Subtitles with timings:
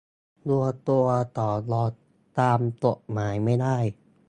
[0.49, 1.05] รวมตัว
[1.37, 1.91] ต่อรอง
[2.39, 3.77] ตามกฎหมายไม่ได้